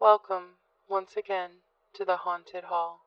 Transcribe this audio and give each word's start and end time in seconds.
Welcome, 0.00 0.56
once 0.88 1.14
again, 1.14 1.60
to 1.92 2.06
the 2.06 2.16
Haunted 2.16 2.64
Hall. 2.64 3.04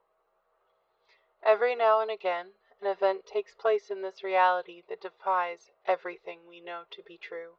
Every 1.42 1.74
now 1.74 2.02
and 2.02 2.12
again, 2.12 2.50
an 2.80 2.86
event 2.86 3.26
takes 3.26 3.56
place 3.56 3.90
in 3.90 4.04
this 4.04 4.24
reality 4.24 4.84
that 4.88 5.02
defies 5.02 5.72
everything 5.88 6.42
we 6.48 6.62
know 6.62 6.84
to 6.92 7.02
be 7.02 7.18
true. 7.18 7.54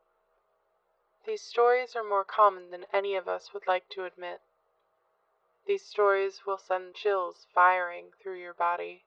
These 1.26 1.42
stories 1.42 1.96
are 1.96 2.04
more 2.04 2.22
common 2.22 2.70
than 2.70 2.86
any 2.92 3.16
of 3.16 3.26
us 3.26 3.52
would 3.52 3.66
like 3.66 3.88
to 3.88 4.04
admit. 4.04 4.40
These 5.66 5.84
stories 5.84 6.46
will 6.46 6.56
send 6.56 6.94
chills 6.94 7.48
firing 7.52 8.12
through 8.22 8.38
your 8.38 8.54
body. 8.54 9.02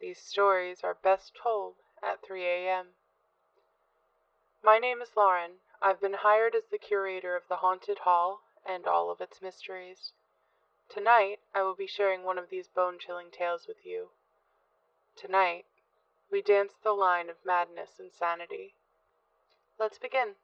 These 0.00 0.18
stories 0.18 0.80
are 0.82 0.98
best 1.04 1.38
told 1.40 1.76
at 2.02 2.20
3 2.26 2.44
a.m. 2.44 2.86
My 4.64 4.78
name 4.78 5.00
is 5.00 5.16
Lauren. 5.16 5.60
I've 5.80 6.00
been 6.00 6.14
hired 6.14 6.56
as 6.56 6.64
the 6.68 6.78
curator 6.78 7.36
of 7.36 7.44
the 7.48 7.58
Haunted 7.58 7.98
Hall 7.98 8.40
and 8.66 8.86
all 8.86 9.10
of 9.10 9.20
its 9.20 9.42
mysteries. 9.42 10.12
Tonight, 10.88 11.40
I 11.54 11.62
will 11.62 11.74
be 11.74 11.86
sharing 11.86 12.24
one 12.24 12.38
of 12.38 12.50
these 12.50 12.68
bone 12.68 12.98
chilling 12.98 13.30
tales 13.30 13.66
with 13.66 13.84
you. 13.84 14.10
Tonight, 15.16 15.66
we 16.30 16.42
dance 16.42 16.72
the 16.82 16.92
line 16.92 17.28
of 17.28 17.36
madness 17.44 17.98
and 17.98 18.12
sanity. 18.12 18.74
Let's 19.78 19.98
begin. 19.98 20.34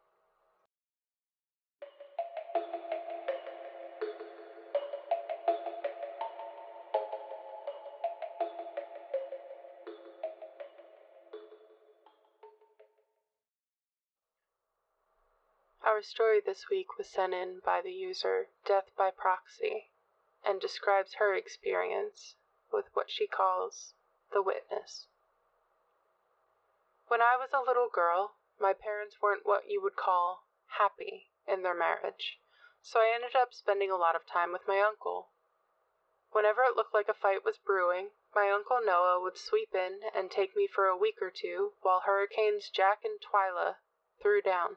Our 15.97 16.03
story 16.03 16.41
this 16.41 16.69
week 16.69 16.99
was 16.99 17.09
sent 17.09 17.33
in 17.33 17.61
by 17.65 17.81
the 17.81 17.91
user 17.91 18.51
Death 18.67 18.91
by 18.99 19.11
Proxy 19.11 19.93
and 20.45 20.61
describes 20.61 21.15
her 21.15 21.35
experience 21.35 22.37
with 22.71 22.85
what 22.93 23.11
she 23.11 23.27
calls 23.27 23.95
the 24.31 24.43
witness. 24.43 25.09
When 27.09 27.23
I 27.23 27.39
was 27.39 27.55
a 27.55 27.63
little 27.67 27.89
girl, 27.89 28.37
my 28.61 28.75
parents 28.75 29.23
weren't 29.23 29.47
what 29.47 29.71
you 29.71 29.81
would 29.81 29.97
call 29.97 30.45
happy 30.67 31.31
in 31.47 31.63
their 31.63 31.73
marriage, 31.75 32.43
so 32.83 33.01
I 33.01 33.15
ended 33.15 33.35
up 33.35 33.55
spending 33.55 33.91
a 33.91 33.97
lot 33.97 34.15
of 34.15 34.27
time 34.27 34.53
with 34.53 34.69
my 34.69 34.81
uncle. 34.83 35.31
Whenever 36.31 36.63
it 36.65 36.77
looked 36.77 36.93
like 36.93 37.09
a 37.09 37.15
fight 37.15 37.43
was 37.43 37.57
brewing, 37.57 38.11
my 38.35 38.51
Uncle 38.51 38.83
Noah 38.85 39.19
would 39.23 39.39
sweep 39.39 39.75
in 39.75 40.01
and 40.15 40.31
take 40.31 40.55
me 40.55 40.67
for 40.67 40.89
a 40.89 40.95
week 40.95 41.23
or 41.23 41.31
two 41.31 41.73
while 41.81 42.01
Hurricanes 42.01 42.69
Jack 42.69 43.03
and 43.03 43.19
Twyla 43.19 43.77
threw 44.21 44.43
down. 44.43 44.77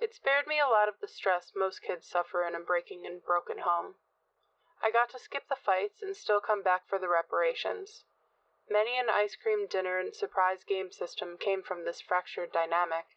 It 0.00 0.14
spared 0.14 0.46
me 0.46 0.58
a 0.58 0.66
lot 0.66 0.88
of 0.88 0.98
the 1.00 1.06
stress 1.06 1.52
most 1.54 1.82
kids 1.82 2.08
suffer 2.08 2.42
in 2.42 2.54
a 2.54 2.60
breaking 2.60 3.04
and 3.04 3.22
broken 3.22 3.58
home. 3.58 3.96
I 4.82 4.90
got 4.90 5.10
to 5.10 5.18
skip 5.18 5.46
the 5.48 5.56
fights 5.56 6.00
and 6.00 6.16
still 6.16 6.40
come 6.40 6.62
back 6.62 6.88
for 6.88 6.98
the 6.98 7.08
reparations. 7.08 8.06
Many 8.66 8.96
an 8.96 9.10
ice 9.10 9.36
cream 9.36 9.66
dinner 9.66 9.98
and 9.98 10.16
surprise 10.16 10.64
game 10.64 10.90
system 10.90 11.36
came 11.36 11.62
from 11.62 11.84
this 11.84 12.00
fractured 12.00 12.50
dynamic, 12.50 13.08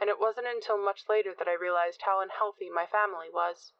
and 0.00 0.08
it 0.08 0.18
wasn't 0.18 0.46
until 0.46 0.78
much 0.78 1.10
later 1.10 1.34
that 1.34 1.46
I 1.46 1.52
realized 1.52 2.02
how 2.02 2.20
unhealthy 2.20 2.70
my 2.70 2.86
family 2.86 3.28
was. 3.28 3.74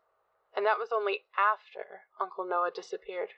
And 0.54 0.66
that 0.66 0.78
was 0.78 0.92
only 0.92 1.24
after 1.38 2.02
Uncle 2.20 2.44
Noah 2.44 2.70
disappeared. 2.70 3.32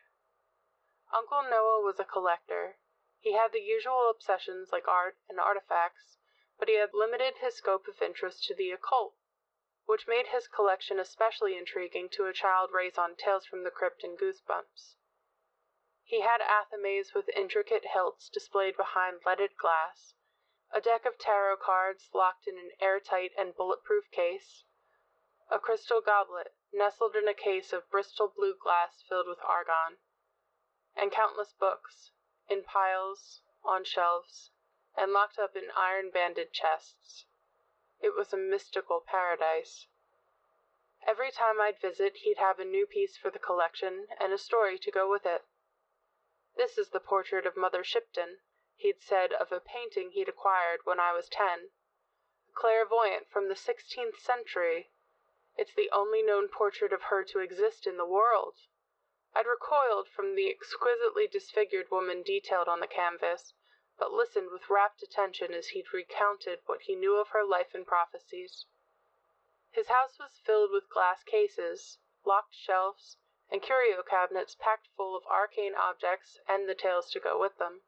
Uncle 1.12 1.44
Noah 1.44 1.80
was 1.80 2.00
a 2.00 2.04
collector. 2.04 2.78
He 3.20 3.34
had 3.34 3.52
the 3.52 3.60
usual 3.60 4.10
obsessions 4.10 4.70
like 4.72 4.88
art 4.88 5.16
and 5.28 5.38
artifacts, 5.38 6.18
but 6.58 6.68
he 6.68 6.76
had 6.76 6.94
limited 6.94 7.36
his 7.36 7.54
scope 7.54 7.86
of 7.86 8.00
interest 8.00 8.42
to 8.44 8.54
the 8.54 8.70
occult, 8.70 9.14
which 9.84 10.06
made 10.06 10.28
his 10.28 10.48
collection 10.48 10.98
especially 10.98 11.54
intriguing 11.54 12.08
to 12.08 12.24
a 12.24 12.32
child 12.32 12.70
raised 12.72 12.98
on 12.98 13.14
Tales 13.14 13.44
from 13.44 13.62
the 13.62 13.70
Crypt 13.70 14.02
and 14.02 14.18
Goosebumps. 14.18 14.96
He 16.02 16.22
had 16.22 16.40
athames 16.40 17.12
with 17.12 17.28
intricate 17.28 17.84
hilts 17.84 18.30
displayed 18.30 18.74
behind 18.74 19.20
leaded 19.26 19.54
glass, 19.58 20.14
a 20.70 20.80
deck 20.80 21.04
of 21.04 21.18
tarot 21.18 21.58
cards 21.58 22.08
locked 22.14 22.46
in 22.46 22.56
an 22.56 22.70
airtight 22.80 23.32
and 23.36 23.54
bulletproof 23.54 24.10
case, 24.10 24.64
a 25.50 25.58
crystal 25.58 26.00
goblet 26.00 26.54
nestled 26.72 27.14
in 27.16 27.28
a 27.28 27.34
case 27.34 27.74
of 27.74 27.90
Bristol 27.90 28.28
blue 28.28 28.56
glass 28.56 29.02
filled 29.06 29.28
with 29.28 29.40
argon, 29.44 29.98
and 30.94 31.12
countless 31.12 31.52
books, 31.52 32.12
in 32.48 32.64
piles, 32.64 33.42
on 33.62 33.84
shelves, 33.84 34.52
and 34.96 35.12
locked 35.12 35.38
up 35.38 35.54
in 35.54 35.70
iron 35.76 36.10
banded 36.10 36.52
chests. 36.52 37.26
It 38.00 38.14
was 38.16 38.32
a 38.32 38.36
mystical 38.36 39.02
paradise. 39.06 39.86
Every 41.06 41.30
time 41.30 41.60
I'd 41.60 41.80
visit, 41.80 42.16
he'd 42.24 42.38
have 42.38 42.58
a 42.58 42.64
new 42.64 42.86
piece 42.86 43.16
for 43.16 43.30
the 43.30 43.38
collection 43.38 44.06
and 44.20 44.32
a 44.32 44.38
story 44.38 44.78
to 44.78 44.90
go 44.90 45.08
with 45.10 45.24
it. 45.24 45.42
This 46.56 46.78
is 46.78 46.88
the 46.88 47.00
portrait 47.00 47.46
of 47.46 47.56
Mother 47.56 47.84
Shipton, 47.84 48.38
he'd 48.76 49.00
said 49.00 49.32
of 49.32 49.52
a 49.52 49.60
painting 49.60 50.10
he'd 50.12 50.28
acquired 50.28 50.80
when 50.84 50.98
I 50.98 51.12
was 51.12 51.28
ten. 51.28 51.70
A 52.48 52.52
clairvoyant 52.52 53.28
from 53.30 53.48
the 53.48 53.56
sixteenth 53.56 54.18
century. 54.18 54.90
It's 55.56 55.74
the 55.74 55.90
only 55.92 56.22
known 56.22 56.48
portrait 56.48 56.92
of 56.92 57.04
her 57.10 57.24
to 57.24 57.40
exist 57.40 57.86
in 57.86 57.96
the 57.96 58.06
world. 58.06 58.54
I'd 59.34 59.46
recoiled 59.46 60.08
from 60.08 60.34
the 60.34 60.50
exquisitely 60.50 61.26
disfigured 61.26 61.86
woman 61.90 62.22
detailed 62.22 62.68
on 62.68 62.80
the 62.80 62.86
canvas, 62.86 63.52
but 63.98 64.12
listened 64.12 64.50
with 64.50 64.68
rapt 64.68 65.02
attention 65.02 65.54
as 65.54 65.68
he 65.68 65.82
recounted 65.90 66.60
what 66.66 66.82
he 66.82 66.94
knew 66.94 67.16
of 67.16 67.28
her 67.28 67.42
life 67.42 67.74
and 67.74 67.86
prophecies. 67.86 68.66
His 69.70 69.88
house 69.88 70.18
was 70.18 70.38
filled 70.44 70.70
with 70.70 70.90
glass 70.90 71.22
cases, 71.24 71.98
locked 72.22 72.54
shelves, 72.54 73.16
and 73.48 73.62
curio 73.62 74.02
cabinets 74.02 74.54
packed 74.54 74.88
full 74.96 75.16
of 75.16 75.24
arcane 75.26 75.74
objects 75.74 76.38
and 76.46 76.68
the 76.68 76.74
tales 76.74 77.10
to 77.12 77.20
go 77.20 77.38
with 77.38 77.56
them. 77.56 77.82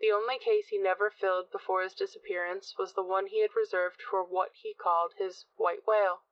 The 0.00 0.12
only 0.12 0.38
case 0.38 0.68
he 0.68 0.78
never 0.78 1.10
filled 1.10 1.50
before 1.50 1.82
his 1.82 1.94
disappearance 1.94 2.76
was 2.76 2.94
the 2.94 3.02
one 3.02 3.26
he 3.26 3.40
had 3.40 3.54
reserved 3.54 4.02
for 4.02 4.22
what 4.22 4.52
he 4.54 4.74
called 4.74 5.14
his 5.16 5.46
white 5.56 5.86
whale. 5.86 6.24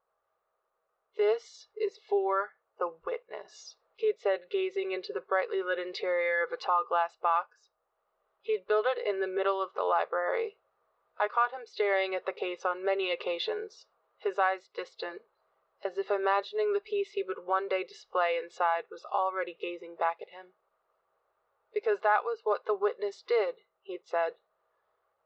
This 1.16 1.68
is 1.76 1.98
for 1.98 2.54
the 2.78 2.88
witness, 2.88 3.76
he 3.94 4.08
had 4.08 4.20
said, 4.20 4.50
gazing 4.50 4.92
into 4.92 5.12
the 5.12 5.20
brightly 5.20 5.62
lit 5.62 5.78
interior 5.78 6.42
of 6.42 6.52
a 6.52 6.56
tall 6.56 6.84
glass 6.86 7.16
box. 7.16 7.70
He'd 8.42 8.68
built 8.68 8.86
it 8.86 8.98
in 8.98 9.18
the 9.18 9.26
middle 9.26 9.60
of 9.60 9.74
the 9.74 9.82
library. 9.82 10.58
I 11.18 11.26
caught 11.26 11.50
him 11.50 11.66
staring 11.66 12.14
at 12.14 12.24
the 12.24 12.32
case 12.32 12.64
on 12.64 12.84
many 12.84 13.10
occasions, 13.10 13.86
his 14.18 14.38
eyes 14.38 14.68
distant, 14.68 15.22
as 15.82 15.98
if 15.98 16.08
imagining 16.08 16.72
the 16.72 16.80
piece 16.80 17.14
he 17.14 17.24
would 17.24 17.44
one 17.46 17.66
day 17.66 17.82
display 17.82 18.36
inside 18.36 18.84
was 18.90 19.04
already 19.04 19.54
gazing 19.54 19.96
back 19.96 20.22
at 20.22 20.28
him. 20.28 20.54
Because 21.72 22.00
that 22.02 22.22
was 22.24 22.44
what 22.44 22.64
the 22.64 22.74
witness 22.74 23.22
did, 23.22 23.62
he'd 23.82 24.06
said. 24.06 24.36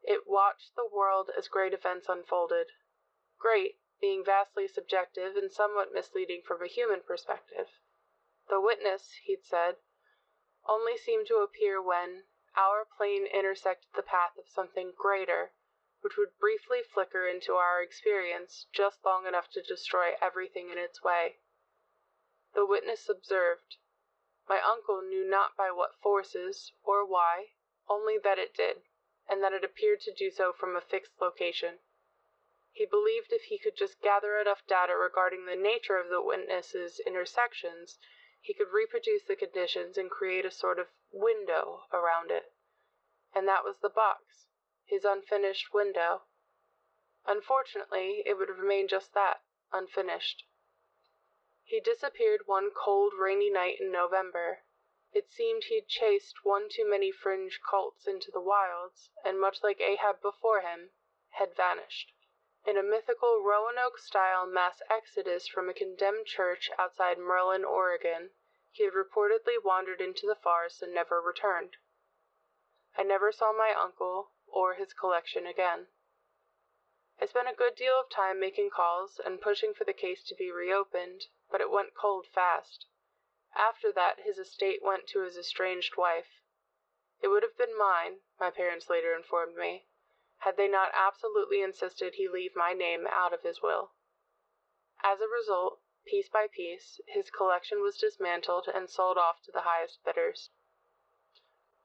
It 0.01 0.25
watched 0.25 0.75
the 0.75 0.87
world 0.87 1.29
as 1.37 1.47
great 1.47 1.71
events 1.73 2.09
unfolded. 2.09 2.71
Great, 3.37 3.79
being 4.01 4.23
vastly 4.23 4.67
subjective 4.67 5.37
and 5.37 5.51
somewhat 5.51 5.93
misleading 5.93 6.41
from 6.41 6.63
a 6.63 6.67
human 6.67 7.01
perspective. 7.03 7.69
The 8.49 8.59
witness, 8.59 9.13
he'd 9.23 9.45
said, 9.45 9.77
only 10.67 10.97
seemed 10.97 11.27
to 11.27 11.37
appear 11.37 11.79
when, 11.79 12.25
our 12.55 12.85
plane 12.85 13.25
intersected 13.25 13.89
the 13.95 14.03
path 14.03 14.37
of 14.37 14.47
something 14.47 14.93
greater, 14.97 15.53
which 16.01 16.17
would 16.17 16.37
briefly 16.39 16.81
flicker 16.83 17.27
into 17.27 17.53
our 17.53 17.81
experience 17.81 18.67
just 18.73 19.03
long 19.05 19.25
enough 19.25 19.49
to 19.51 19.61
destroy 19.61 20.15
everything 20.21 20.69
in 20.69 20.77
its 20.77 21.01
way. 21.03 21.39
The 22.53 22.65
witness 22.65 23.09
observed. 23.09 23.77
My 24.47 24.61
uncle 24.61 25.01
knew 25.01 25.23
not 25.27 25.55
by 25.57 25.71
what 25.71 25.95
forces, 26.01 26.73
or 26.83 27.05
why, 27.05 27.53
only 27.89 28.17
that 28.17 28.37
it 28.37 28.53
did, 28.53 28.83
and 29.27 29.41
that 29.41 29.53
it 29.53 29.63
appeared 29.63 30.01
to 30.01 30.13
do 30.13 30.29
so 30.29 30.53
from 30.53 30.75
a 30.75 30.81
fixed 30.81 31.19
location. 31.19 31.79
He 32.71 32.85
believed 32.85 33.31
if 33.31 33.43
he 33.43 33.57
could 33.57 33.77
just 33.77 34.01
gather 34.01 34.37
enough 34.37 34.65
data 34.67 34.97
regarding 34.97 35.45
the 35.45 35.55
nature 35.55 35.97
of 35.97 36.09
the 36.09 36.21
witness's 36.21 36.99
intersections, 36.99 37.97
he 38.43 38.53
could 38.53 38.73
reproduce 38.73 39.23
the 39.23 39.37
conditions 39.37 39.97
and 39.97 40.11
create 40.11 40.45
a 40.45 40.51
sort 40.51 40.77
of 40.77 40.87
window 41.13 41.85
around 41.93 42.29
it. 42.29 42.51
And 43.33 43.47
that 43.47 43.63
was 43.63 43.77
the 43.79 43.89
box, 43.89 44.47
his 44.83 45.05
unfinished 45.05 45.73
window. 45.73 46.23
Unfortunately, 47.25 48.21
it 48.25 48.33
would 48.33 48.49
remain 48.49 48.89
just 48.89 49.13
that, 49.13 49.43
unfinished. 49.71 50.43
He 51.63 51.79
disappeared 51.79 52.41
one 52.45 52.71
cold, 52.71 53.13
rainy 53.17 53.49
night 53.49 53.77
in 53.79 53.93
November. 53.93 54.65
It 55.13 55.31
seemed 55.31 55.63
he'd 55.63 55.87
chased 55.87 56.43
one 56.43 56.67
too 56.69 56.85
many 56.85 57.13
fringe 57.13 57.61
cults 57.69 58.05
into 58.05 58.29
the 58.29 58.41
wilds, 58.41 59.09
and 59.23 59.39
much 59.39 59.63
like 59.63 59.79
Ahab 59.79 60.21
before 60.21 60.59
him, 60.59 60.89
had 61.29 61.55
vanished. 61.55 62.11
In 62.65 62.77
a 62.77 62.81
mythical 62.81 63.41
Roanoke 63.41 63.97
style 63.97 64.45
mass 64.45 64.81
exodus 64.89 65.49
from 65.49 65.67
a 65.67 65.73
condemned 65.73 66.27
church 66.27 66.69
outside 66.79 67.17
Merlin, 67.17 67.65
Oregon, 67.65 68.31
he 68.71 68.85
had 68.85 68.93
reportedly 68.93 69.61
wandered 69.61 69.99
into 69.99 70.25
the 70.25 70.37
forest 70.37 70.81
and 70.81 70.93
never 70.93 71.19
returned. 71.19 71.75
I 72.95 73.03
never 73.03 73.33
saw 73.33 73.51
my 73.51 73.73
uncle 73.73 74.31
or 74.47 74.75
his 74.75 74.93
collection 74.93 75.45
again. 75.45 75.89
I 77.19 77.25
spent 77.25 77.49
a 77.49 77.53
good 77.53 77.75
deal 77.75 77.99
of 77.99 78.09
time 78.09 78.39
making 78.39 78.69
calls 78.69 79.19
and 79.19 79.41
pushing 79.41 79.73
for 79.73 79.83
the 79.83 79.91
case 79.91 80.23
to 80.23 80.33
be 80.35 80.49
reopened, 80.49 81.25
but 81.51 81.59
it 81.59 81.69
went 81.69 81.93
cold 81.95 82.27
fast. 82.27 82.85
After 83.53 83.91
that, 83.91 84.21
his 84.21 84.37
estate 84.37 84.81
went 84.81 85.05
to 85.09 85.19
his 85.19 85.37
estranged 85.37 85.97
wife. 85.97 86.39
It 87.19 87.27
would 87.27 87.43
have 87.43 87.57
been 87.57 87.77
mine, 87.77 88.21
my 88.39 88.51
parents 88.51 88.89
later 88.89 89.13
informed 89.13 89.57
me, 89.57 89.85
had 90.43 90.57
they 90.57 90.67
not 90.67 90.91
absolutely 90.93 91.61
insisted 91.61 92.15
he 92.15 92.27
leave 92.27 92.53
my 92.53 92.73
name 92.73 93.07
out 93.07 93.31
of 93.31 93.43
his 93.43 93.61
will. 93.61 93.93
As 95.01 95.21
a 95.21 95.27
result, 95.27 95.79
piece 96.05 96.27
by 96.27 96.47
piece, 96.47 96.99
his 97.07 97.31
collection 97.31 97.81
was 97.81 97.97
dismantled 97.97 98.67
and 98.67 98.89
sold 98.89 99.17
off 99.17 99.41
to 99.43 99.51
the 99.51 99.61
highest 99.61 100.03
bidders. 100.03 100.49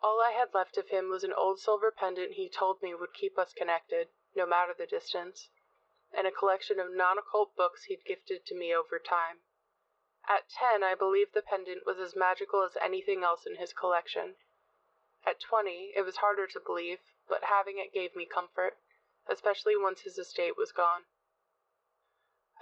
All 0.02 0.20
I 0.20 0.32
had 0.32 0.54
left 0.54 0.76
of 0.76 0.88
him 0.88 1.08
was 1.08 1.22
an 1.22 1.32
old 1.32 1.60
silver 1.60 1.92
pendant 1.92 2.32
he 2.32 2.48
told 2.48 2.82
me 2.82 2.94
would 2.94 3.14
keep 3.14 3.38
us 3.38 3.52
connected, 3.52 4.08
no 4.34 4.44
matter 4.44 4.74
the 4.74 4.86
distance, 4.86 5.50
and 6.12 6.26
a 6.26 6.32
collection 6.32 6.80
of 6.80 6.90
non 6.90 7.16
occult 7.16 7.54
books 7.54 7.84
he'd 7.84 8.04
gifted 8.04 8.44
to 8.46 8.56
me 8.56 8.74
over 8.74 8.98
time. 8.98 9.40
At 10.28 10.48
ten, 10.48 10.82
I 10.82 10.96
believed 10.96 11.32
the 11.32 11.42
pendant 11.42 11.86
was 11.86 11.98
as 12.00 12.16
magical 12.16 12.64
as 12.64 12.76
anything 12.80 13.22
else 13.22 13.46
in 13.46 13.54
his 13.56 13.72
collection. 13.72 14.36
At 15.24 15.40
twenty, 15.40 15.92
it 15.94 16.02
was 16.02 16.16
harder 16.16 16.46
to 16.48 16.60
believe, 16.60 17.00
but 17.28 17.44
having 17.44 17.78
it 17.78 17.92
gave 17.92 18.16
me 18.16 18.26
comfort, 18.26 18.78
especially 19.26 19.76
once 19.76 20.02
his 20.02 20.18
estate 20.18 20.56
was 20.56 20.72
gone. 20.72 21.04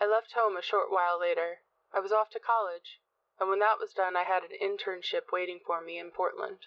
I 0.00 0.06
left 0.06 0.32
home 0.32 0.56
a 0.56 0.62
short 0.62 0.90
while 0.90 1.18
later. 1.18 1.62
I 1.92 2.00
was 2.00 2.12
off 2.12 2.30
to 2.30 2.40
college, 2.40 3.00
and 3.38 3.48
when 3.48 3.60
that 3.60 3.78
was 3.78 3.94
done, 3.94 4.16
I 4.16 4.24
had 4.24 4.42
an 4.42 4.58
internship 4.60 5.32
waiting 5.32 5.60
for 5.64 5.80
me 5.80 5.98
in 5.98 6.10
Portland. 6.10 6.66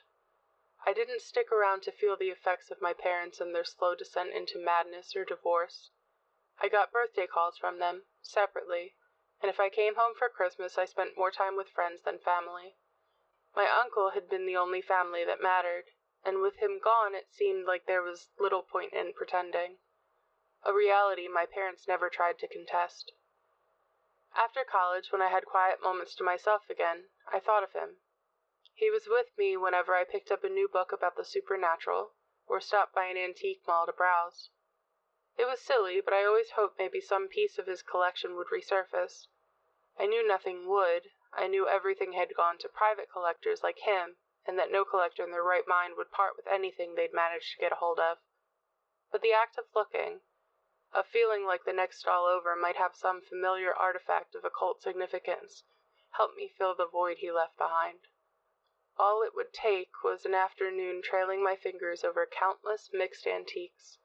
I 0.86 0.94
didn't 0.94 1.22
stick 1.22 1.52
around 1.52 1.84
to 1.84 1.92
feel 1.92 2.16
the 2.16 2.30
effects 2.30 2.72
of 2.72 2.82
my 2.82 2.94
parents 2.94 3.42
and 3.42 3.54
their 3.54 3.66
slow 3.66 3.96
descent 3.96 4.34
into 4.34 4.58
madness 4.58 5.16
or 5.16 5.26
divorce. 5.26 5.92
I 6.60 6.70
got 6.70 6.92
birthday 6.92 7.28
calls 7.28 7.58
from 7.58 7.80
them, 7.80 8.06
separately, 8.22 8.96
and 9.42 9.50
if 9.50 9.60
I 9.60 9.70
came 9.70 9.96
home 9.96 10.14
for 10.18 10.30
Christmas, 10.30 10.78
I 10.78 10.86
spent 10.86 11.18
more 11.18 11.32
time 11.32 11.56
with 11.56 11.70
friends 11.70 12.02
than 12.04 12.20
family. 12.20 12.78
My 13.56 13.68
uncle 13.68 14.12
had 14.12 14.30
been 14.30 14.46
the 14.46 14.58
only 14.58 14.82
family 14.82 15.24
that 15.26 15.42
mattered, 15.42 15.86
and 16.26 16.42
with 16.42 16.58
him 16.58 16.80
gone, 16.80 17.16
it 17.16 17.32
seemed 17.32 17.66
like 17.66 17.86
there 17.86 18.02
was 18.02 18.30
little 18.38 18.64
point 18.64 18.94
in 18.94 19.14
pretending. 19.14 19.78
A 20.64 20.74
reality 20.74 21.28
my 21.28 21.46
parents 21.46 21.88
never 21.88 22.10
tried 22.10 22.38
to 22.40 22.48
contest. 22.48 23.14
After 24.36 24.64
college, 24.64 25.12
when 25.12 25.22
I 25.22 25.30
had 25.30 25.46
quiet 25.46 25.82
moments 25.82 26.14
to 26.16 26.24
myself 26.24 26.70
again, 26.70 27.10
I 27.32 27.40
thought 27.40 27.64
of 27.64 27.72
him. 27.72 28.02
He 28.74 28.90
was 28.90 29.08
with 29.08 29.28
me 29.38 29.58
whenever 29.58 29.96
I 29.96 30.04
picked 30.04 30.32
up 30.32 30.44
a 30.44 30.50
new 30.50 30.68
book 30.68 30.92
about 30.92 31.16
the 31.16 31.24
supernatural, 31.24 32.14
or 32.48 32.60
stopped 32.60 32.94
by 32.94 33.06
an 33.06 33.18
antique 33.18 33.62
mall 33.66 33.86
to 33.86 33.94
browse. 33.94 34.50
It 35.38 35.46
was 35.46 35.62
silly, 35.62 36.02
but 36.02 36.14
I 36.14 36.26
always 36.26 36.52
hoped 36.52 36.78
maybe 36.78 37.00
some 37.00 37.30
piece 37.30 37.58
of 37.58 37.68
his 37.68 37.82
collection 37.82 38.36
would 38.36 38.48
resurface. 38.48 39.28
I 39.98 40.06
knew 40.06 40.28
nothing 40.28 40.68
would. 40.68 41.12
I 41.32 41.48
knew 41.48 41.68
everything 41.68 42.12
had 42.12 42.36
gone 42.36 42.58
to 42.60 42.68
private 42.68 43.10
collectors 43.12 43.64
like 43.64 43.80
him, 43.80 44.18
and 44.50 44.58
that 44.58 44.72
no 44.72 44.84
collector 44.84 45.24
in 45.24 45.30
their 45.30 45.44
right 45.44 45.68
mind 45.68 45.94
would 45.96 46.10
part 46.10 46.34
with 46.36 46.48
anything 46.48 46.96
they'd 46.96 47.14
managed 47.14 47.54
to 47.54 47.62
get 47.62 47.72
a 47.72 47.76
hold 47.76 48.00
of. 48.00 48.18
But 49.12 49.22
the 49.22 49.32
act 49.32 49.60
of 49.60 49.66
looking, 49.76 50.22
of 50.92 51.06
feeling 51.06 51.46
like 51.46 51.66
the 51.66 51.72
next 51.72 52.00
stall 52.00 52.26
over 52.26 52.56
might 52.56 52.76
have 52.76 52.96
some 52.96 53.22
familiar 53.22 53.72
artifact 53.72 54.34
of 54.34 54.44
occult 54.44 54.82
significance, 54.82 55.66
helped 56.18 56.36
me 56.36 56.52
fill 56.58 56.74
the 56.74 56.88
void 56.88 57.18
he 57.18 57.32
left 57.32 57.60
behind. 57.60 58.00
All 58.98 59.22
it 59.22 59.36
would 59.36 59.54
take 59.54 59.92
was 60.04 60.26
an 60.26 60.34
afternoon 60.34 61.04
trailing 61.04 61.44
my 61.44 61.56
fingers 61.56 62.04
over 62.04 62.26
countless 62.26 62.90
mixed 62.92 63.28
antiques, 63.28 64.00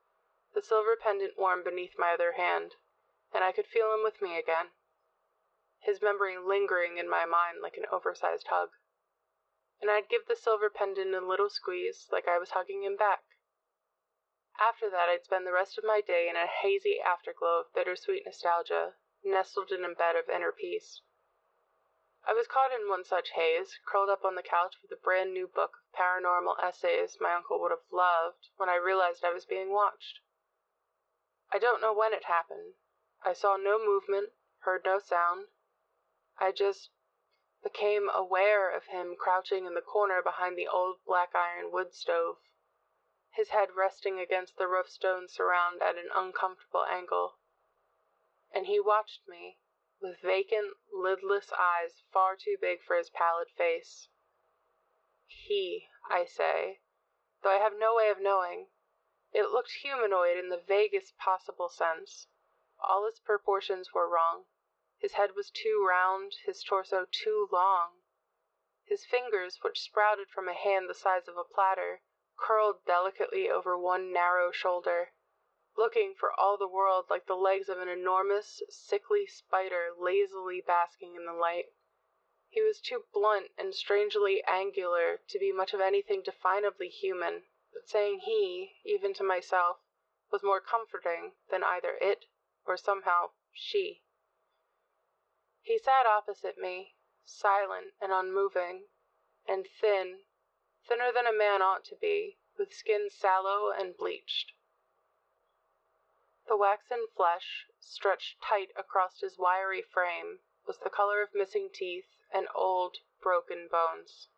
the 0.53 0.61
silver 0.61 0.95
pendant 0.95 1.39
warm 1.39 1.65
beneath 1.65 1.95
my 1.97 2.13
other 2.13 2.33
hand, 2.33 2.73
and 3.33 3.43
I 3.43 3.53
could 3.53 3.67
feel 3.67 3.95
him 3.95 4.03
with 4.05 4.21
me 4.21 4.39
again, 4.39 4.73
his 5.81 6.03
memory 6.03 6.37
lingering 6.37 6.99
in 6.99 7.09
my 7.09 7.25
mind 7.25 7.63
like 7.63 7.79
an 7.79 7.87
oversized 7.91 8.49
hug. 8.51 8.69
And 9.85 9.91
I'd 9.91 10.09
give 10.09 10.25
the 10.27 10.35
silver 10.35 10.71
pendant 10.71 11.15
a 11.15 11.21
little 11.21 11.51
squeeze 11.51 12.09
like 12.11 12.27
I 12.27 12.39
was 12.39 12.57
hugging 12.57 12.85
him 12.85 12.97
back. 12.97 13.21
After 14.59 14.89
that, 14.89 15.11
I'd 15.11 15.27
spend 15.27 15.47
the 15.47 15.53
rest 15.53 15.77
of 15.77 15.85
my 15.85 16.01
day 16.01 16.27
in 16.27 16.37
a 16.37 16.47
hazy 16.47 17.03
afterglow 17.05 17.61
of 17.61 17.75
bittersweet 17.75 18.25
nostalgia, 18.25 18.95
nestled 19.23 19.71
in 19.71 19.85
a 19.85 19.95
bed 19.95 20.17
of 20.17 20.31
inner 20.31 20.53
peace. 20.53 21.03
I 22.27 22.33
was 22.33 22.47
caught 22.47 22.73
in 22.73 22.89
one 22.89 23.05
such 23.05 23.33
haze, 23.37 23.79
curled 23.85 24.09
up 24.09 24.25
on 24.25 24.37
the 24.37 24.43
couch 24.43 24.77
with 24.81 24.91
a 24.91 24.97
brand 24.97 25.35
new 25.35 25.47
book 25.47 25.77
of 25.77 26.01
paranormal 26.01 26.65
essays 26.65 27.19
my 27.21 27.35
uncle 27.35 27.61
would 27.61 27.71
have 27.71 27.85
loved, 27.93 28.49
when 28.57 28.71
I 28.71 28.77
realized 28.77 29.23
I 29.23 29.35
was 29.35 29.45
being 29.45 29.71
watched. 29.71 30.21
I 31.53 31.59
don't 31.59 31.83
know 31.83 31.93
when 31.93 32.15
it 32.15 32.25
happened. 32.25 32.77
I 33.23 33.35
saw 33.35 33.59
no 33.59 33.79
movement, 33.79 34.33
heard 34.61 34.87
no 34.87 34.99
sound. 34.99 35.49
I 36.39 36.53
just 36.53 36.89
became 37.65 38.09
aware 38.15 38.71
of 38.71 38.85
him 38.85 39.17
crouching 39.19 39.67
in 39.67 39.75
the 39.75 39.81
corner 39.81 40.23
behind 40.23 40.57
the 40.57 40.69
old 40.69 40.99
black 41.05 41.31
iron 41.35 41.73
wood 41.73 41.93
stove 41.93 42.37
his 43.35 43.51
head 43.51 43.75
resting 43.75 44.21
against 44.21 44.57
the 44.57 44.69
rough 44.69 44.89
stone 44.89 45.27
surround 45.29 45.83
at 45.83 45.99
an 45.99 46.09
uncomfortable 46.15 46.85
angle. 46.85 47.39
And 48.53 48.67
he 48.67 48.79
watched 48.79 49.27
me, 49.27 49.59
with 50.01 50.21
vacant, 50.21 50.77
lidless 50.93 51.53
eyes 51.53 52.05
far 52.13 52.37
too 52.37 52.57
big 52.61 52.85
for 52.85 52.97
his 52.97 53.11
pallid 53.11 53.49
face. 53.57 54.09
He, 55.27 55.89
I 56.09 56.27
say, 56.27 56.81
though 57.43 57.51
I 57.51 57.59
have 57.59 57.77
no 57.77 57.97
way 57.97 58.09
of 58.09 58.21
knowing. 58.21 58.69
It 59.33 59.51
looked 59.51 59.73
humanoid 59.83 60.37
in 60.37 60.49
the 60.49 60.63
vaguest 60.65 61.19
possible 61.19 61.69
sense. 61.69 62.29
All 62.79 63.05
its 63.05 63.19
proportions 63.19 63.93
were 63.93 64.09
wrong. 64.09 64.45
His 65.05 65.13
head 65.13 65.35
was 65.37 65.51
too 65.51 65.85
round, 65.87 66.33
his 66.47 66.65
torso 66.65 67.05
too 67.05 67.47
long. 67.53 68.01
His 68.87 69.05
fingers, 69.05 69.59
which 69.61 69.83
sprouted 69.83 70.31
from 70.31 70.49
a 70.49 70.55
hand 70.55 70.89
the 70.89 70.95
size 70.95 71.29
of 71.29 71.37
a 71.37 71.45
platter, 71.45 72.01
curled 72.39 72.87
delicately 72.87 73.51
over 73.51 73.77
one 73.77 74.15
narrow 74.15 74.51
shoulder, 74.51 75.13
looking 75.77 76.15
for 76.15 76.33
all 76.33 76.57
the 76.57 76.67
world 76.67 77.11
like 77.11 77.27
the 77.27 77.37
legs 77.37 77.69
of 77.69 77.81
an 77.81 77.89
enormous, 77.89 78.63
sickly 78.71 79.27
spider 79.27 79.93
lazily 79.95 80.63
basking 80.63 81.15
in 81.17 81.27
the 81.27 81.35
light. 81.35 81.75
He 82.49 82.63
was 82.63 82.81
too 82.81 83.05
blunt 83.13 83.53
and 83.59 83.75
strangely 83.75 84.43
angular 84.45 85.19
to 85.29 85.39
be 85.39 85.53
much 85.53 85.75
of 85.75 85.83
anything 85.83 86.23
definably 86.23 86.89
human, 86.89 87.45
but 87.75 87.87
saying 87.91 88.21
he, 88.21 88.81
even 88.87 89.13
to 89.13 89.23
myself, 89.23 89.81
was 90.31 90.43
more 90.43 90.63
comforting 90.63 91.35
than 91.51 91.63
either 91.63 91.99
it 92.01 92.25
or 92.65 92.79
somehow 92.79 93.33
she. 93.53 94.01
He 95.67 95.79
sat 95.79 96.05
opposite 96.05 96.59
me, 96.59 96.95
silent 97.25 97.95
and 97.99 98.13
unmoving, 98.13 98.91
and 99.47 99.67
thin 99.67 100.27
thinner 100.87 101.11
than 101.11 101.27
a 101.27 101.33
man 101.33 101.63
ought 101.63 101.87
to 101.87 101.97
be, 101.97 102.39
with 102.59 102.75
skin 102.75 103.09
sallow 103.09 103.71
and 103.71 103.97
bleached. 103.97 104.53
The 106.47 106.55
waxen 106.59 107.07
flesh, 107.17 107.67
stretched 107.81 108.43
tight 108.43 108.73
across 108.77 109.21
his 109.21 109.39
wiry 109.39 109.81
frame, 109.81 110.41
was 110.67 110.81
the 110.81 110.91
color 110.91 111.23
of 111.23 111.33
missing 111.33 111.71
teeth 111.73 112.11
and 112.31 112.47
old, 112.55 112.99
broken 113.23 113.67
bones. 113.67 114.29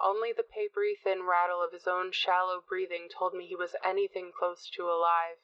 Only 0.00 0.32
the 0.32 0.42
papery 0.42 0.96
thin 0.96 1.24
rattle 1.24 1.60
of 1.60 1.72
his 1.72 1.86
own 1.86 2.10
shallow 2.10 2.62
breathing 2.62 3.10
told 3.10 3.34
me 3.34 3.46
he 3.46 3.54
was 3.54 3.76
anything 3.84 4.32
close 4.32 4.70
to 4.70 4.90
alive. 4.90 5.40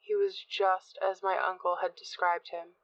He 0.00 0.16
was 0.16 0.42
just 0.42 0.98
as 0.98 1.22
my 1.22 1.38
uncle 1.38 1.76
had 1.76 1.94
described 1.94 2.48
him. 2.48 2.74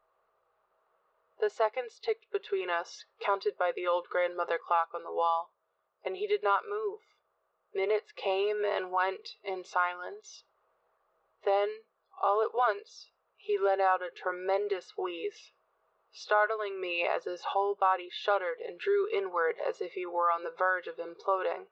The 1.39 1.51
seconds 1.51 1.99
ticked 2.01 2.31
between 2.31 2.71
us, 2.71 3.05
counted 3.21 3.59
by 3.59 3.71
the 3.71 3.87
old 3.87 4.09
grandmother 4.09 4.59
clock 4.59 4.95
on 4.95 5.03
the 5.03 5.13
wall 5.13 5.53
and 6.07 6.17
he 6.17 6.29
did 6.29 6.43
not 6.45 6.69
move. 6.69 7.01
Minutes 7.75 8.13
came 8.13 8.65
and 8.65 8.93
went 8.93 9.31
in 9.43 9.65
silence. 9.65 10.45
Then, 11.45 11.83
all 12.23 12.41
at 12.43 12.55
once, 12.55 13.11
he 13.37 13.59
let 13.59 13.81
out 13.81 14.03
a 14.03 14.11
tremendous 14.11 14.97
wheeze, 14.97 15.51
startling 16.13 16.81
me 16.81 17.03
as 17.05 17.25
his 17.25 17.43
whole 17.47 17.75
body 17.75 18.09
shuddered 18.09 18.61
and 18.61 18.79
drew 18.79 19.09
inward 19.13 19.57
as 19.59 19.81
if 19.81 19.95
he 19.95 20.07
were 20.07 20.31
on 20.31 20.45
the 20.45 20.55
verge 20.57 20.87
of 20.87 20.99
imploding. 21.01 21.67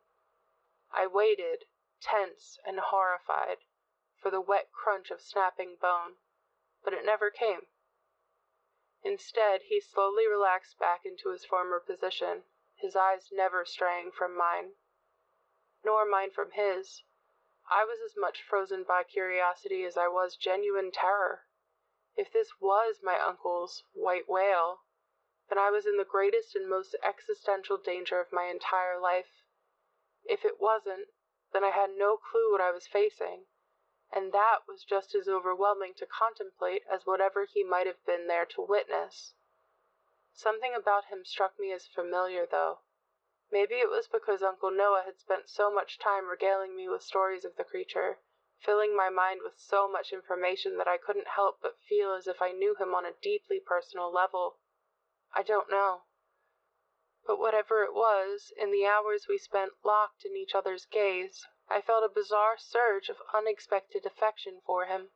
I 0.90 1.06
waited, 1.06 1.66
tense 2.00 2.59
and 2.66 2.80
horrified, 2.80 3.59
for 4.21 4.30
the 4.33 4.40
wet 4.40 4.73
crunch 4.73 5.12
of 5.12 5.21
snapping 5.23 5.76
bone, 5.80 6.16
but 6.83 6.92
it 6.92 7.04
never 7.04 7.30
came. 7.30 7.68
Instead, 9.06 9.64
he 9.64 9.82
slowly 9.82 10.26
relaxed 10.26 10.78
back 10.78 11.04
into 11.04 11.28
his 11.28 11.44
former 11.44 11.78
position 11.78 12.44
his 12.76 12.96
eyes 12.96 13.30
never 13.30 13.62
straying 13.62 14.11
from 14.11 14.34
mine, 14.34 14.76
nor 15.82 16.06
mine 16.06 16.30
from 16.30 16.52
his. 16.52 17.04
I 17.70 17.84
was 17.84 18.00
as 18.00 18.16
much 18.16 18.42
frozen 18.42 18.82
by 18.82 19.04
curiosity 19.04 19.84
as 19.84 19.99
I 19.99 20.08
was 20.08 20.37
genuine 20.37 20.90
terror. 20.90 21.46
If 22.16 22.32
this 22.32 22.58
was 22.58 23.02
my 23.02 23.18
uncle's 23.20 23.84
white 23.92 24.26
whale, 24.26 24.84
then 25.50 25.58
I 25.58 25.68
was 25.68 25.87
in 25.87 25.99
the 25.99 26.04
greatest 26.06 26.56
and 26.56 26.66
most 26.66 26.96
existential 27.02 27.76
danger 27.76 28.20
of 28.20 28.32
my 28.32 28.44
entire 28.46 28.99
life. 28.99 29.44
If 30.25 30.46
it 30.46 30.58
wasn't, 30.58 31.11
then 31.52 31.62
I 31.62 31.70
had 31.70 31.90
no 31.90 32.16
clue 32.16 32.52
what 32.52 32.62
I 32.62 32.70
was 32.70 32.87
facing, 32.87 33.49
and 34.14 34.33
that 34.33 34.61
was 34.68 34.85
just 34.85 35.12
as 35.14 35.26
overwhelming 35.26 35.92
to 35.97 36.06
contemplate 36.06 36.83
as 36.90 37.04
whatever 37.04 37.47
he 37.52 37.64
might 37.64 37.87
have 37.87 38.04
been 38.06 38.28
there 38.28 38.47
to 38.47 38.62
witness. 38.62 39.35
Something 40.33 40.73
about 40.73 41.06
him 41.06 41.25
struck 41.25 41.59
me 41.59 41.73
as 41.73 41.88
familiar, 41.88 42.47
though. 42.47 42.78
Maybe 43.50 43.75
it 43.75 43.90
was 43.90 44.06
because 44.06 44.42
Uncle 44.42 44.71
Noah 44.71 45.02
had 45.04 45.18
spent 45.18 45.49
so 45.49 45.68
much 45.68 45.99
time 45.99 46.28
regaling 46.28 46.76
me 46.76 46.88
with 46.88 47.02
stories 47.02 47.44
of 47.44 47.56
the 47.56 47.64
creature, 47.64 48.18
filling 48.59 48.97
my 48.97 49.11
mind 49.11 49.40
with 49.42 49.59
so 49.59 49.88
much 49.90 50.12
information 50.12 50.78
that 50.78 50.88
I 50.88 50.97
couldn't 50.97 51.35
help 51.35 51.59
but 51.61 51.78
feel 51.88 52.14
as 52.14 52.28
if 52.28 52.40
I 52.40 52.52
knew 52.52 52.76
him 52.78 52.94
on 52.94 53.04
a 53.04 53.12
deeply 53.21 53.61
personal 53.61 54.12
level. 54.12 54.59
I 55.35 55.42
don't 55.42 55.71
know. 55.71 56.02
But 57.26 57.38
whatever 57.38 57.83
it 57.83 57.94
was, 57.94 58.52
in 58.56 58.71
the 58.71 58.87
hours 58.87 59.26
we 59.28 59.38
spent 59.38 59.73
locked 59.85 60.25
in 60.25 60.37
each 60.37 60.54
other's 60.54 60.87
gaze, 60.87 61.47
I 61.66 61.80
felt 61.80 62.04
a 62.04 62.11
bizarre 62.11 62.59
surge 62.59 63.09
of 63.09 63.23
unexpected 63.33 64.04
affection 64.04 64.61
for 64.66 64.85
him. 64.85 65.12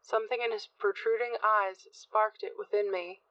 Something 0.00 0.42
in 0.42 0.50
his 0.50 0.66
protruding 0.66 1.38
eyes 1.40 1.86
sparked 1.92 2.42
it 2.42 2.58
within 2.58 2.90
me, 2.90 3.22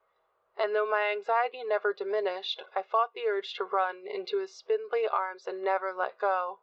and 0.56 0.74
though 0.74 0.86
my 0.86 1.10
anxiety 1.10 1.62
never 1.66 1.92
diminished, 1.94 2.64
I 2.74 2.84
fought 2.84 3.12
the 3.12 3.28
urge 3.28 3.54
to 3.56 3.66
run 3.66 4.08
into 4.08 4.38
his 4.38 4.56
spindly 4.56 5.06
arms 5.06 5.46
and 5.46 5.62
never 5.62 5.94
let 5.94 6.18
go. 6.20 6.62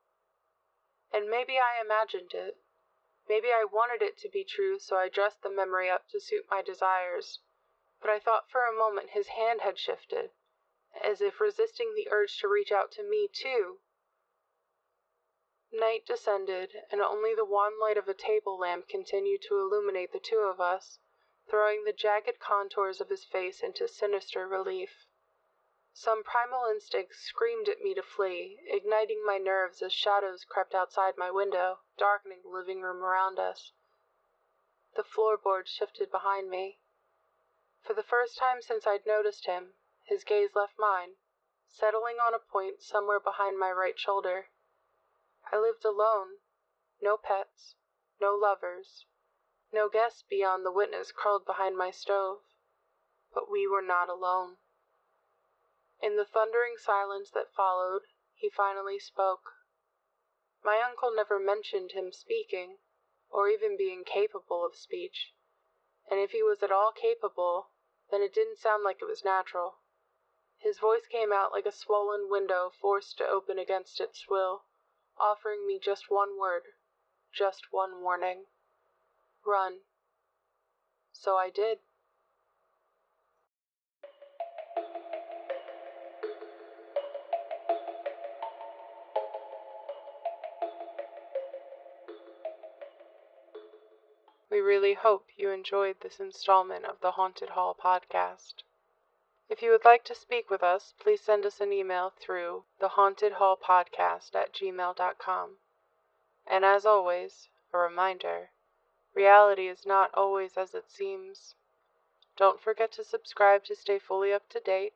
And 1.13 1.29
maybe 1.29 1.59
I 1.59 1.79
imagined 1.79 2.33
it. 2.33 2.57
Maybe 3.29 3.53
I 3.53 3.65
wanted 3.65 4.01
it 4.01 4.17
to 4.21 4.31
be 4.31 4.43
true, 4.43 4.79
so 4.79 4.97
I 4.97 5.11
dressed 5.11 5.43
the 5.43 5.51
memory 5.51 5.91
up 5.91 6.09
to 6.09 6.19
suit 6.19 6.47
my 6.51 6.63
desires. 6.63 7.41
But 8.01 8.09
I 8.09 8.21
thought 8.21 8.49
for 8.49 8.65
a 8.65 8.73
moment 8.73 9.11
his 9.11 9.29
hand 9.29 9.61
had 9.61 9.79
shifted, 9.79 10.31
as 10.99 11.21
if 11.21 11.43
resisting 11.43 11.93
the 11.95 12.09
urge 12.11 12.39
to 12.39 12.49
reach 12.49 12.73
out 12.73 12.91
to 12.93 13.03
me, 13.03 13.29
too. 13.31 13.81
Night 15.77 16.07
descended, 16.07 16.85
and 16.93 17.03
only 17.03 17.35
the 17.35 17.45
wan 17.45 17.81
light 17.81 17.97
of 17.97 18.09
a 18.09 18.15
table 18.15 18.57
lamp 18.57 18.87
continued 18.87 19.43
to 19.43 19.59
illuminate 19.59 20.13
the 20.13 20.21
two 20.21 20.39
of 20.39 20.61
us, 20.61 21.01
throwing 21.49 21.83
the 21.83 21.93
jagged 21.93 22.39
contours 22.39 23.01
of 23.01 23.09
his 23.09 23.25
face 23.25 23.61
into 23.61 23.89
sinister 23.89 24.47
relief. 24.47 25.09
Some 25.93 26.23
primal 26.23 26.67
instinct 26.67 27.17
screamed 27.17 27.69
at 27.69 27.81
me 27.81 27.93
to 27.95 28.05
flee, 28.05 28.61
igniting 28.69 29.25
my 29.27 29.37
nerves 29.37 29.83
as 29.83 29.93
shadows 29.93 30.45
crept 30.45 30.77
outside 30.77 31.17
my 31.17 31.33
window, 31.33 31.81
darkening 31.97 32.43
the 32.43 32.51
living 32.51 32.81
room 32.81 33.03
around 33.03 33.41
us. 33.41 33.73
The 34.95 35.03
floorboard 35.03 35.67
shifted 35.67 36.09
behind 36.09 36.51
me. 36.51 36.79
For 37.81 37.95
the 37.95 38.05
first 38.05 38.39
time 38.39 38.63
since 38.63 38.87
I'd 38.87 39.07
noticed 39.07 39.47
him, 39.47 39.75
his 40.05 40.23
gaze 40.23 40.55
left 40.55 40.79
mine, 40.79 41.17
settling 41.67 42.21
on 42.21 42.33
a 42.33 42.39
point 42.39 42.81
somewhere 42.81 43.19
behind 43.19 43.59
my 43.59 43.73
right 43.73 43.99
shoulder. 43.99 44.51
I 45.53 45.59
lived 45.59 45.85
alone. 45.85 46.39
No 47.03 47.19
pets, 47.19 47.77
no 48.19 48.35
lovers, 48.35 49.05
no 49.71 49.91
guests 49.91 50.23
beyond 50.23 50.65
the 50.65 50.73
witness 50.73 51.13
curled 51.13 51.45
behind 51.45 51.77
my 51.77 51.91
stove. 51.91 52.41
But 53.35 53.51
we 53.51 53.67
were 53.67 53.83
not 53.83 54.09
alone. 54.09 54.57
In 56.01 56.17
the 56.17 56.25
thundering 56.25 56.79
silence 56.79 57.31
that 57.33 57.53
followed, 57.53 58.07
he 58.33 58.49
finally 58.49 58.99
spoke. 58.99 59.53
My 60.63 60.81
uncle 60.81 61.11
never 61.11 61.39
mentioned 61.39 61.93
him 61.93 62.11
speaking, 62.11 62.79
or 63.29 63.51
even 63.51 63.77
being 63.77 64.03
capable 64.03 64.65
of 64.65 64.75
speech, 64.75 65.35
and 66.09 66.19
if 66.19 66.31
he 66.31 66.43
was 66.43 66.63
at 66.63 66.73
all 66.73 66.91
capable, 66.91 67.69
then 68.11 68.23
it 68.23 68.33
didn't 68.33 68.57
sound 68.57 68.83
like 68.83 69.03
it 69.03 69.09
was 69.09 69.25
natural. 69.25 69.81
His 70.57 70.79
voice 70.79 71.07
came 71.07 71.35
out 71.35 71.53
like 71.53 71.67
a 71.67 71.71
swollen 71.73 72.31
window 72.31 72.71
forced 72.71 73.19
to 73.19 73.29
open 73.29 73.59
against 73.59 74.01
its 74.01 74.27
will 74.27 74.65
offering 75.19 75.67
me 75.67 75.79
just 75.83 76.11
one 76.11 76.39
word, 76.39 76.63
just 77.33 77.67
one 77.71 78.03
warning 78.03 78.45
run. 79.47 79.79
So 81.13 81.37
I 81.37 81.51
did. 81.51 81.79
We 94.51 94.61
really 94.61 94.95
hope 94.95 95.27
you 95.37 95.51
enjoyed 95.51 95.97
this 96.01 96.21
installment 96.21 96.85
of 96.85 97.01
the 97.01 97.13
Haunted 97.13 97.51
Hall 97.51 97.75
podcast. 97.75 98.63
If 99.47 99.61
you 99.61 99.71
would 99.73 99.85
like 99.85 100.05
to 100.05 100.15
speak 100.15 100.49
with 100.49 100.63
us, 100.63 100.95
please 100.99 101.21
send 101.21 101.45
us 101.45 101.61
an 101.61 101.73
email 101.73 102.11
through 102.11 102.65
thehauntedhallpodcast 102.81 104.35
at 104.35 104.55
gmail.com. 104.55 105.59
And 106.47 106.65
as 106.65 106.87
always, 106.87 107.49
a 107.73 107.79
reminder 107.79 108.51
reality 109.13 109.69
is 109.69 109.85
not 109.85 110.15
always 110.15 110.57
as 110.57 110.75
it 110.75 110.91
seems. 110.91 111.55
Don't 112.37 112.61
forget 112.61 112.91
to 112.93 113.05
subscribe 113.05 113.65
to 113.65 113.77
stay 113.77 113.99
fully 113.99 114.33
up 114.33 114.49
to 114.49 114.61
date. 114.61 114.95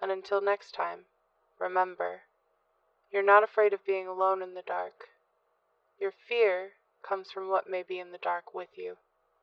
And 0.00 0.12
until 0.12 0.40
next 0.40 0.72
time, 0.72 1.06
remember 1.58 2.22
you're 3.10 3.22
not 3.22 3.42
afraid 3.42 3.72
of 3.72 3.84
being 3.84 4.06
alone 4.06 4.42
in 4.42 4.54
the 4.54 4.62
dark. 4.62 5.08
Your 5.98 6.12
fear 6.12 6.74
comes 7.02 7.30
from 7.30 7.48
what 7.48 7.68
may 7.68 7.82
be 7.82 7.98
in 7.98 8.12
the 8.12 8.18
dark 8.18 8.54
with 8.54 8.76
you. 8.76 8.98